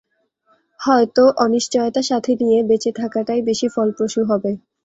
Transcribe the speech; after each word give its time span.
হয়ত 0.79 1.17
অনিশ্চয়তা 1.37 2.01
সাথে 2.09 2.31
নিয়ে, 2.41 2.59
বেচে 2.69 2.91
থাকাটাই 2.99 3.41
বেশি 3.49 3.67
ফলপ্রসূ 3.75 4.21
হবে। 4.25 4.51